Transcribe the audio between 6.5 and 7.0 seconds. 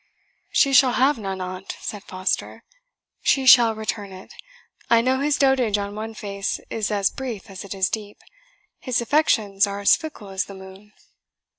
is